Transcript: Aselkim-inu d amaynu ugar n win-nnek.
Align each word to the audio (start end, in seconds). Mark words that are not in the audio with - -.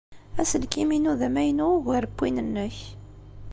Aselkim-inu 0.41 1.13
d 1.19 1.21
amaynu 1.27 1.67
ugar 1.75 2.03
n 2.07 2.13
win-nnek. 2.17 2.77